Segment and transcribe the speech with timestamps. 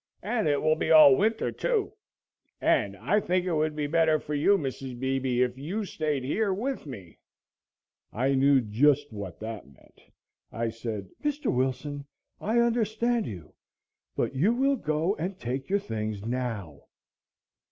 [0.23, 1.93] "And it will be all winter, too.
[2.59, 4.99] And, I think it would be better for you, Mrs.
[4.99, 7.19] Beebe, if you stayed here with me."
[8.11, 10.01] I knew just what that meant.
[10.51, 11.53] I said: "Mr.
[11.53, 12.07] Wilson,
[12.39, 13.53] I understand you,
[14.15, 16.85] but you will go and take your things now."